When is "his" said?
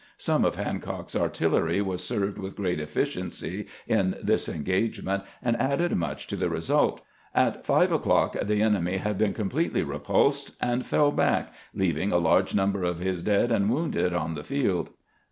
12.97-13.21